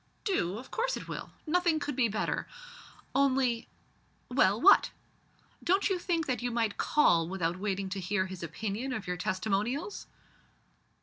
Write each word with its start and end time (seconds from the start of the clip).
"Do? 0.23 0.57
of 0.57 0.71
course 0.71 0.97
it 0.97 1.07
will. 1.07 1.29
Nothing 1.45 1.79
could 1.79 1.95
be 1.95 2.07
better. 2.07 2.47
Only" 3.13 3.67
"Well, 4.29 4.59
what?" 4.59 4.89
"Don't 5.63 5.91
you 5.91 5.99
think 5.99 6.25
that 6.25 6.41
you 6.41 6.49
might 6.49 6.75
call 6.79 7.29
without 7.29 7.59
waiting 7.59 7.87
to 7.89 7.99
hear 7.99 8.25
his 8.25 8.41
opinion 8.41 8.93
of 8.93 9.05
your 9.05 9.15
testimonials?" 9.17 10.07